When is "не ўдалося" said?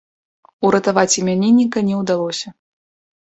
1.89-2.47